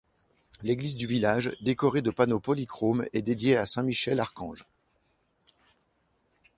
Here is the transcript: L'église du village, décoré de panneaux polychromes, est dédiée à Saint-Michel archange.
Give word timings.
L'église 0.63 0.95
du 0.95 1.05
village, 1.05 1.51
décoré 1.61 2.01
de 2.01 2.09
panneaux 2.09 2.39
polychromes, 2.39 3.05
est 3.13 3.21
dédiée 3.21 3.55
à 3.55 3.67
Saint-Michel 3.67 4.19
archange. 4.19 4.65